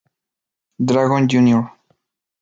Dragon 0.83 1.27
Jr. 1.29 1.61